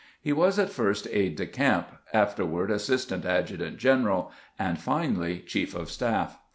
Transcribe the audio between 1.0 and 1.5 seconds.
aide de